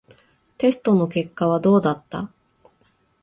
[0.57, 2.31] テストの結果はどうだった？